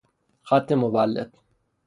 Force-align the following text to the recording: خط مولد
خط 0.43 0.71
مولد 0.71 1.33